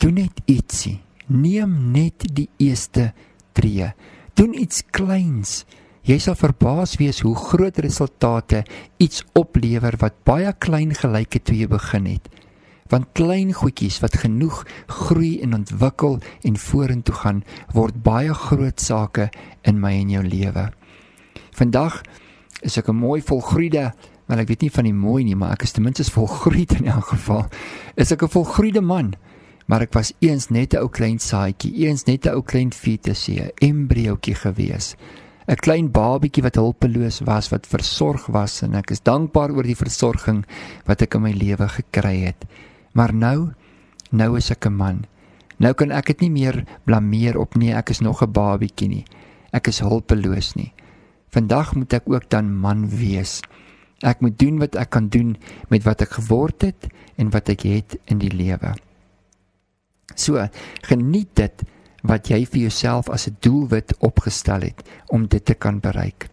Doen 0.00 0.16
net 0.22 0.40
ietsie. 0.48 0.96
Neem 1.28 1.90
net 1.92 2.24
die 2.32 2.48
eerste 2.56 3.10
tree. 3.52 3.90
Doen 4.38 4.56
iets 4.56 4.80
kleins. 4.88 5.66
Jy 6.08 6.16
sal 6.24 6.38
verbaas 6.40 6.96
wees 6.96 7.20
hoe 7.20 7.34
groot 7.36 7.82
resultate 7.84 8.62
iets 8.96 9.26
oplewer 9.36 9.98
wat 10.00 10.16
baie 10.24 10.54
klein 10.56 10.96
gelyk 10.96 11.36
het 11.36 11.50
toe 11.50 11.58
jy 11.58 11.68
begin 11.68 12.08
het 12.14 12.32
want 12.88 13.12
klein 13.12 13.52
goedjies 13.52 14.00
wat 14.00 14.16
genoeg 14.16 14.64
groei 14.86 15.40
en 15.42 15.54
ontwikkel 15.54 16.18
en 16.42 16.56
vorentoe 16.56 17.14
gaan 17.14 17.44
word 17.74 18.02
baie 18.02 18.34
groot 18.34 18.80
sake 18.80 19.30
in 19.62 19.80
my 19.80 19.92
en 20.00 20.10
jou 20.10 20.24
lewe. 20.24 20.68
Vandag 21.58 22.02
is 22.62 22.78
ek 22.78 22.88
'n 22.88 22.96
mooi 22.96 23.20
volgroeide, 23.22 23.92
maar 24.26 24.38
ek 24.38 24.48
weet 24.48 24.62
nie 24.62 24.70
van 24.70 24.84
die 24.84 24.94
mooi 24.94 25.24
nie, 25.24 25.36
maar 25.36 25.52
ek 25.52 25.62
is 25.62 25.72
ten 25.72 25.82
minste 25.82 26.10
volgroeid 26.10 26.72
in 26.80 26.86
elk 26.86 27.06
geval. 27.06 27.46
Is 27.96 28.12
ek 28.12 28.22
'n 28.22 28.28
volgroeide 28.28 28.80
man? 28.80 29.14
Maar 29.66 29.82
ek 29.82 29.92
was 29.92 30.12
eens 30.20 30.48
net 30.48 30.74
'n 30.74 30.78
ou 30.78 30.88
klein 30.88 31.18
saadjie, 31.18 31.86
eens 31.86 32.04
net 32.04 32.26
'n 32.26 32.34
ou 32.34 32.42
klein 32.42 32.72
fetusie, 32.72 33.40
'n 33.40 33.50
embriootjie 33.60 34.34
gewees. 34.34 34.96
'n 35.48 35.56
Klein 35.56 35.90
babietjie 35.90 36.42
wat 36.42 36.54
hulpeloos 36.54 37.20
was, 37.20 37.48
wat 37.48 37.66
versorg 37.66 38.26
was 38.26 38.62
en 38.62 38.74
ek 38.74 38.90
is 38.90 39.00
dankbaar 39.00 39.50
oor 39.50 39.62
die 39.62 39.76
versorging 39.76 40.44
wat 40.86 41.02
ek 41.02 41.14
in 41.14 41.22
my 41.22 41.32
lewe 41.32 41.68
gekry 41.68 42.24
het. 42.24 42.44
Maar 42.98 43.14
nou, 43.14 43.52
nou 44.10 44.30
is 44.36 44.50
ek 44.50 44.66
'n 44.66 44.74
man. 44.74 45.04
Nou 45.58 45.72
kan 45.74 45.90
ek 45.90 46.06
dit 46.06 46.20
nie 46.20 46.30
meer 46.30 46.64
blameer 46.84 47.38
op 47.38 47.54
nee, 47.54 47.74
ek 47.74 47.90
is 47.90 48.00
nog 48.00 48.22
'n 48.22 48.32
babietjie 48.32 48.88
nie. 48.88 49.04
Ek 49.52 49.68
is 49.68 49.80
hulpeloos 49.80 50.54
nie. 50.54 50.72
Vandag 51.30 51.74
moet 51.74 51.92
ek 51.92 52.02
ook 52.06 52.30
dan 52.30 52.58
man 52.58 52.88
wees. 52.88 53.40
Ek 54.02 54.20
moet 54.20 54.38
doen 54.38 54.58
wat 54.58 54.74
ek 54.74 54.90
kan 54.90 55.08
doen 55.08 55.36
met 55.68 55.82
wat 55.84 56.00
ek 56.00 56.10
geword 56.10 56.62
het 56.62 56.86
en 57.16 57.30
wat 57.30 57.48
ek 57.48 57.62
het 57.62 57.98
in 58.04 58.18
die 58.18 58.30
lewe. 58.30 58.74
So, 60.14 60.48
geniet 60.82 61.34
dit 61.34 61.62
wat 62.02 62.28
jy 62.28 62.46
vir 62.46 62.60
jouself 62.60 63.08
as 63.08 63.28
'n 63.28 63.36
doelwit 63.40 63.94
opgestel 63.98 64.60
het 64.60 64.82
om 65.06 65.26
dit 65.26 65.44
te 65.44 65.54
kan 65.54 65.80
bereik. 65.80 66.28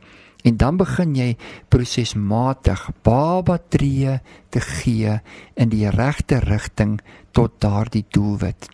En 0.45 0.57
dan 0.61 0.77
begin 0.77 1.15
jy 1.17 1.31
prosesmatig 1.73 2.85
baba 3.05 3.57
tree 3.57 4.19
te 4.53 4.61
gee 4.61 5.19
in 5.57 5.71
die 5.73 5.89
regte 5.89 6.39
rigting 6.45 6.99
tot 7.33 7.57
daardie 7.63 8.05
doelwit. 8.13 8.69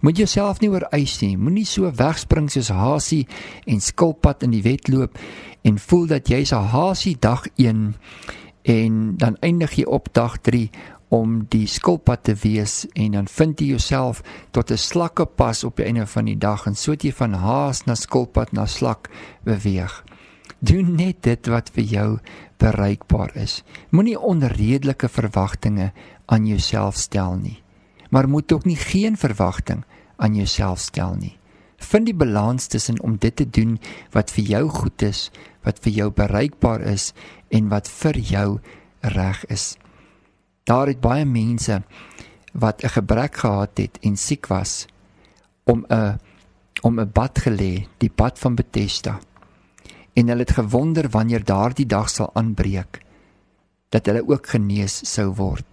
Moet 0.00 0.20
jouself 0.20 0.60
nie 0.60 0.70
oorwys 0.70 1.18
nie. 1.22 1.36
Moenie 1.36 1.66
so 1.66 1.90
wegspring 1.90 2.50
soos 2.52 2.70
hasie 2.74 3.24
en 3.66 3.80
skilpad 3.82 4.44
in 4.46 4.54
die 4.54 4.62
wedloop 4.62 5.18
en 5.66 5.80
voel 5.88 6.06
dat 6.06 6.30
jy's 6.30 6.52
'n 6.52 6.70
hasie 6.74 7.16
dag 7.18 7.46
1 7.56 7.94
en 8.62 9.16
dan 9.16 9.36
eindig 9.40 9.72
jy 9.72 9.84
op 9.84 10.08
dag 10.12 10.38
3 10.38 10.70
om 11.08 11.46
die 11.48 11.66
skilpad 11.66 12.24
te 12.24 12.34
wees 12.34 12.86
en 12.92 13.12
dan 13.16 13.28
vind 13.28 13.60
jy 13.60 13.66
jouself 13.66 14.22
tot 14.50 14.70
'n 14.70 14.76
slakke 14.76 15.26
pas 15.26 15.64
op 15.64 15.76
die 15.76 15.84
einde 15.84 16.06
van 16.06 16.24
die 16.24 16.38
dag 16.38 16.66
en 16.66 16.74
so 16.74 16.90
het 16.90 17.02
jy 17.02 17.12
van 17.12 17.32
haas 17.32 17.84
na 17.86 17.94
skilpad 17.94 18.52
na 18.52 18.66
slak 18.66 19.08
beweeg. 19.44 20.04
Doen 20.58 20.94
net 20.98 21.22
dit 21.22 21.46
wat 21.46 21.70
vir 21.70 21.84
jou 21.84 22.08
bereikbaar 22.58 23.36
is. 23.38 23.62
Moenie 23.94 24.18
onredelike 24.18 25.08
verwagtinge 25.08 25.92
aan 26.26 26.46
jouself 26.46 26.96
stel 26.96 27.36
nie. 27.38 27.62
Maar 28.10 28.28
moet 28.28 28.52
ook 28.52 28.64
nie 28.64 28.76
geen 28.76 29.16
verwagting 29.16 29.84
aan 30.16 30.34
jouself 30.34 30.78
stel 30.78 31.14
nie. 31.14 31.36
Vind 31.78 32.06
die 32.06 32.16
balans 32.16 32.66
tussen 32.66 32.98
om 33.00 33.16
dit 33.16 33.36
te 33.36 33.46
doen 33.46 33.78
wat 34.10 34.32
vir 34.34 34.44
jou 34.44 34.64
goed 34.68 35.02
is, 35.02 35.28
wat 35.62 35.78
vir 35.84 35.92
jou 35.92 36.10
bereikbaar 36.10 36.82
is 36.90 37.12
en 37.54 37.68
wat 37.70 37.88
vir 37.88 38.18
jou 38.18 38.48
reg 39.14 39.44
is. 39.46 39.76
Daar 40.66 40.90
het 40.90 41.00
baie 41.00 41.24
mense 41.24 41.82
wat 42.52 42.82
'n 42.82 42.88
gebrek 42.88 43.36
gehad 43.36 43.78
het 43.78 43.98
en 44.02 44.16
siek 44.16 44.46
was 44.46 44.86
om 45.64 45.86
'n 45.88 46.18
om 46.82 47.00
'n 47.00 47.10
bad 47.12 47.38
gelê, 47.38 47.86
die 47.98 48.10
bad 48.14 48.38
van 48.38 48.54
Bethesda 48.54 49.20
en 50.14 50.28
hulle 50.28 50.46
het 50.46 50.56
gewonder 50.56 51.08
wanneer 51.10 51.44
daardie 51.44 51.86
dag 51.86 52.08
sal 52.10 52.30
aanbreek 52.34 53.02
dat 53.88 54.06
hulle 54.06 54.24
ook 54.28 54.46
genees 54.52 55.00
sou 55.08 55.30
word. 55.34 55.64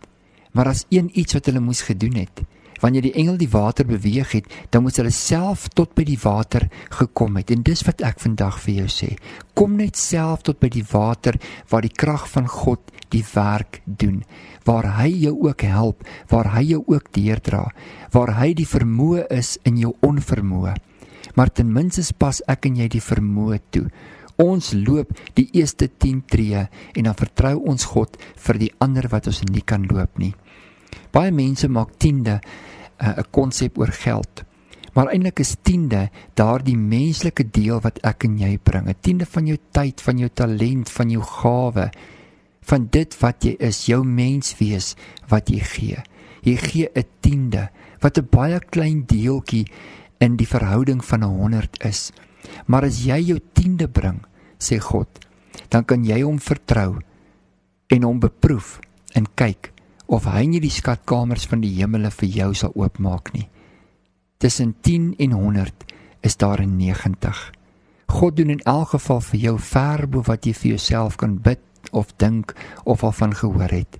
Maar 0.55 0.71
as 0.71 0.85
een 0.89 1.09
iets 1.19 1.35
wat 1.35 1.49
hulle 1.49 1.59
moes 1.59 1.81
gedoen 1.83 2.15
het, 2.15 2.43
wanneer 2.79 3.03
die 3.07 3.15
engel 3.19 3.37
die 3.39 3.49
water 3.51 3.87
beweeg 3.87 4.31
het, 4.37 4.47
dan 4.71 4.85
moes 4.85 4.99
hulle 4.99 5.11
self 5.11 5.67
tot 5.75 5.93
by 5.97 6.05
die 6.07 6.19
water 6.21 6.67
gekom 6.95 7.35
het. 7.39 7.51
En 7.51 7.63
dis 7.65 7.83
wat 7.87 8.03
ek 8.07 8.21
vandag 8.23 8.59
vir 8.63 8.81
jou 8.81 8.87
sê. 8.91 9.09
Kom 9.55 9.75
net 9.79 9.99
self 9.99 10.45
tot 10.47 10.59
by 10.63 10.71
die 10.71 10.85
water 10.91 11.39
waar 11.71 11.83
die 11.83 11.91
krag 11.93 12.27
van 12.31 12.47
God 12.51 12.91
die 13.13 13.23
werk 13.33 13.81
doen, 13.85 14.23
waar 14.67 14.87
hy 14.99 15.11
jou 15.11 15.35
ook 15.47 15.63
help, 15.67 16.03
waar 16.31 16.51
hy 16.55 16.65
jou 16.73 16.81
ook 16.87 17.11
deurdra, 17.15 17.67
waar 18.15 18.35
hy 18.39 18.53
die 18.57 18.67
vermoë 18.67 19.27
is 19.33 19.55
in 19.63 19.79
jou 19.79 19.93
onvermoë. 20.03 20.75
Maar 21.35 21.51
ten 21.51 21.71
minste 21.73 22.13
pas 22.17 22.41
ek 22.47 22.67
en 22.69 22.79
jy 22.79 22.87
die 22.91 23.03
vermoë 23.03 23.59
toe 23.75 23.87
Ons 24.41 24.73
loop 24.73 25.13
die 25.33 25.47
eerste 25.55 25.87
10 25.87 26.25
tree 26.27 26.67
en 26.93 27.03
dan 27.03 27.15
vertrou 27.15 27.55
ons 27.71 27.85
God 27.93 28.17
vir 28.47 28.59
die 28.59 28.71
ander 28.83 29.07
wat 29.11 29.27
ons 29.27 29.43
nie 29.47 29.63
kan 29.63 29.85
loop 29.87 30.19
nie. 30.19 30.33
Baie 31.15 31.31
mense 31.31 31.67
maak 31.71 31.95
tiende 31.97 32.41
eh, 32.41 33.07
'n 33.07 33.19
uh, 33.19 33.23
konsep 33.31 33.77
oor 33.77 33.91
geld. 33.91 34.43
Maar 34.95 35.11
eintlik 35.11 35.39
is 35.39 35.55
tiende 35.61 36.09
daardie 36.33 36.77
menslike 36.77 37.43
deel 37.51 37.81
wat 37.83 37.99
ek 38.03 38.23
en 38.23 38.37
jy 38.39 38.57
bring. 38.57 38.87
'n 38.87 38.95
Tiende 39.01 39.25
van 39.25 39.47
jou 39.47 39.57
tyd, 39.71 40.01
van 40.01 40.17
jou 40.17 40.29
talent, 40.29 40.89
van 40.89 41.09
jou 41.09 41.21
gawe, 41.21 41.89
van 42.61 42.87
dit 42.91 43.19
wat 43.19 43.43
jy 43.43 43.55
is, 43.59 43.85
jou 43.85 44.03
menswees 44.03 44.95
wat 45.27 45.49
jy 45.49 45.59
gee. 45.59 46.03
Jy 46.43 46.55
gee 46.55 46.89
'n 46.95 47.03
tiende 47.21 47.69
wat 48.01 48.17
'n 48.17 48.27
baie 48.31 48.59
klein 48.59 49.03
deeltjie 49.05 49.67
in 50.19 50.35
die 50.35 50.47
verhouding 50.47 51.03
van 51.03 51.23
'n 51.23 51.37
100 51.37 51.83
is. 51.83 52.11
Maar 52.65 52.89
as 52.89 53.03
jy 53.05 53.19
jou 53.31 53.39
tiende 53.53 53.87
bring, 53.87 54.21
sê 54.59 54.79
God, 54.79 55.09
dan 55.69 55.85
kan 55.85 56.03
jy 56.05 56.21
hom 56.23 56.39
vertrou 56.39 56.99
en 57.91 58.03
hom 58.03 58.19
beproef 58.19 58.79
en 59.15 59.27
kyk 59.35 59.71
of 60.05 60.27
hy 60.29 60.45
nie 60.49 60.61
die 60.61 60.73
skatkamers 60.73 61.47
van 61.49 61.63
die 61.63 61.73
hemele 61.79 62.11
vir 62.13 62.29
jou 62.29 62.53
sal 62.53 62.73
oopmaak 62.77 63.33
nie. 63.33 63.47
Tussen 64.37 64.75
10 64.81 65.15
en 65.19 65.31
100 65.31 65.85
is 66.21 66.37
daar 66.37 66.61
'n 66.61 66.77
90. 66.77 67.51
God 68.07 68.35
doen 68.37 68.49
in 68.49 68.61
elk 68.63 68.89
geval 68.89 69.21
vir 69.21 69.39
jou 69.39 69.59
ver 69.59 70.07
bo 70.07 70.21
wat 70.21 70.45
jy 70.45 70.53
vir 70.53 70.69
jouself 70.69 71.15
kan 71.17 71.37
bid 71.41 71.59
of 71.91 72.13
dink 72.17 72.53
of 72.83 73.03
al 73.03 73.11
van 73.11 73.33
gehoor 73.33 73.71
het. 73.71 73.97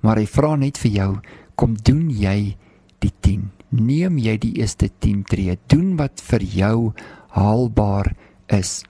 Maar 0.00 0.16
hy 0.16 0.26
vra 0.26 0.56
net 0.56 0.78
vir 0.78 0.90
jou, 0.90 1.20
kom 1.54 1.74
doen 1.74 2.10
jy 2.10 2.56
die 2.98 3.12
10. 3.20 3.50
Neem 3.70 4.18
jy 4.18 4.36
die 4.38 4.52
eerste 4.60 4.88
10 4.88 5.24
tree. 5.24 5.58
Doen 5.66 5.96
wat 5.96 6.20
vir 6.20 6.42
jou 6.42 6.92
haalbaar 7.36 8.14
is. 8.52 8.82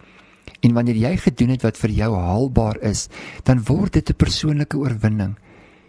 En 0.62 0.74
wanneer 0.74 0.98
jy 0.98 1.16
gedoen 1.16 1.54
het 1.54 1.66
wat 1.66 1.78
vir 1.78 1.92
jou 1.94 2.12
haalbaar 2.14 2.80
is, 2.86 3.08
dan 3.44 3.62
word 3.66 3.98
dit 3.98 4.10
'n 4.10 4.16
persoonlike 4.16 4.78
oorwinning. 4.78 5.36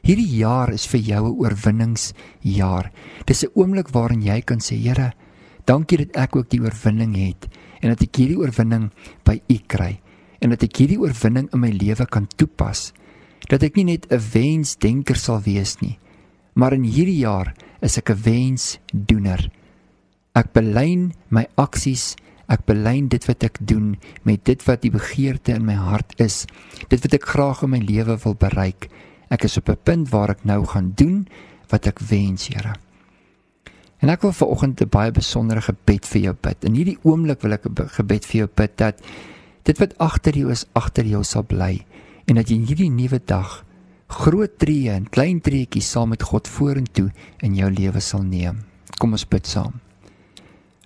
Hierdie 0.04 0.38
jaar 0.40 0.72
is 0.74 0.88
vir 0.88 1.00
jou 1.00 1.24
'n 1.28 1.38
oorwinningsjaar. 1.38 2.92
Dis 3.26 3.44
'n 3.44 3.52
oomblik 3.56 3.90
waarin 3.90 4.22
jy 4.22 4.42
kan 4.42 4.60
sê, 4.60 4.76
Here, 4.76 5.14
dankie 5.66 5.98
dat 5.98 6.16
ek 6.16 6.36
ook 6.36 6.50
die 6.50 6.62
oorwinning 6.62 7.16
het 7.16 7.48
en 7.82 7.90
dat 7.90 8.02
ek 8.02 8.16
hierdie 8.16 8.38
oorwinning 8.38 8.92
by 9.24 9.42
U 9.50 9.58
kry 9.68 10.00
en 10.42 10.50
dat 10.50 10.64
ek 10.64 10.78
hierdie 10.78 11.00
oorwinning 11.00 11.50
in 11.54 11.60
my 11.60 11.72
lewe 11.72 12.06
kan 12.06 12.28
toepas. 12.36 12.94
Dat 13.50 13.64
ek 13.64 13.76
nie 13.76 13.84
net 13.84 14.08
'n 14.12 14.22
wensdenker 14.34 15.16
sal 15.16 15.42
wees 15.42 15.82
nie, 15.82 16.00
maar 16.56 16.74
in 16.74 16.84
hierdie 16.84 17.20
jaar 17.20 17.54
is 17.82 17.98
ek 17.98 18.10
'n 18.10 18.22
wensdoener. 18.24 19.52
Ek 20.36 20.54
belyn 20.54 21.14
my 21.30 21.48
aksies 21.58 22.16
Ek 22.48 22.64
belyn 22.66 23.10
dit 23.12 23.26
wat 23.28 23.44
ek 23.44 23.60
doen 23.60 23.98
met 24.24 24.46
dit 24.48 24.62
wat 24.64 24.82
die 24.82 24.92
begeerte 24.92 25.52
in 25.52 25.66
my 25.68 25.76
hart 25.76 26.16
is. 26.24 26.46
Dit 26.88 27.04
wat 27.04 27.14
ek 27.14 27.28
graag 27.28 27.64
in 27.64 27.74
my 27.76 27.82
lewe 27.84 28.18
wil 28.24 28.36
bereik. 28.40 28.88
Ek 29.30 29.44
is 29.44 29.58
op 29.58 29.70
'n 29.70 29.84
punt 29.84 30.10
waar 30.10 30.30
ek 30.30 30.46
nou 30.46 30.66
gaan 30.66 30.94
doen 30.96 31.28
wat 31.70 31.88
ek 31.88 32.00
wens, 32.00 32.48
Here. 32.48 32.76
En 34.00 34.10
ek 34.10 34.22
wil 34.22 34.32
vanoggend 34.32 34.82
'n 34.82 34.90
baie 34.90 35.12
besondere 35.12 35.62
gebed 35.62 36.06
vir 36.06 36.22
jou 36.22 36.36
bid. 36.42 36.64
In 36.64 36.76
hierdie 36.76 37.00
oomblik 37.04 37.42
wil 37.42 37.54
ek 37.54 37.66
'n 37.66 37.90
gebed 37.90 38.26
vir 38.26 38.38
jou 38.38 38.50
bid 38.56 38.78
dat 38.78 39.02
dit 39.64 39.78
wat 39.80 39.98
agter 39.98 40.34
jou 40.38 40.52
is, 40.52 40.66
agter 40.74 41.06
jou 41.06 41.24
sal 41.24 41.44
bly 41.44 41.86
en 42.26 42.36
dat 42.36 42.50
jy 42.50 42.66
hierdie 42.66 42.92
nuwe 42.92 43.20
dag 43.26 43.66
groot 44.08 44.58
tree 44.58 44.90
en 44.90 45.10
klein 45.10 45.42
treetjies 45.42 45.90
saam 45.92 46.10
met 46.10 46.24
God 46.24 46.48
vorentoe 46.48 47.12
in 47.40 47.56
jou 47.56 47.70
lewe 47.72 48.00
sal 48.00 48.24
neem. 48.24 48.64
Kom 49.00 49.12
ons 49.12 49.28
bid 49.28 49.48
saam. 49.48 49.82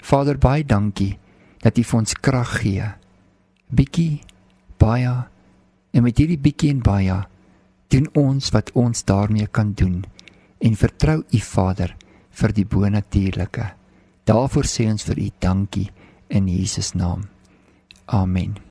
Vader, 0.02 0.38
baie 0.38 0.66
dankie 0.66 1.18
dat 1.62 1.78
U 1.78 1.84
vir 1.84 2.00
ons 2.00 2.14
krag 2.14 2.56
gee. 2.62 2.88
Bietjie 3.70 4.22
baie 4.82 5.14
en 5.92 6.04
met 6.04 6.18
hierdie 6.18 6.40
bietjie 6.42 6.72
en 6.74 6.82
baie 6.86 7.20
doen 7.92 8.08
ons 8.18 8.52
wat 8.56 8.72
ons 8.80 9.04
daarmee 9.06 9.48
kan 9.52 9.74
doen 9.76 10.02
en 10.62 10.80
vertrou 10.80 11.22
U 11.22 11.40
Vader 11.40 11.96
vir 12.42 12.56
die 12.56 12.66
bonatuurlike. 12.66 13.68
Daarvoor 14.26 14.68
sê 14.70 14.88
ons 14.92 15.06
vir 15.10 15.20
U 15.20 15.30
dankie 15.44 15.88
in 16.30 16.48
Jesus 16.48 16.94
naam. 16.96 17.28
Amen. 18.08 18.56